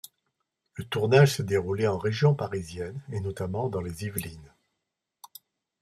[0.73, 4.51] Le tournage s'est déroulé en région parisienne et notamment dans les Yvelines.